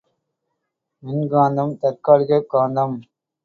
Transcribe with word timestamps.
மின்காந்தம் 1.03 1.77
தற்காலிகக் 1.77 2.49
காந்தம். 2.53 2.97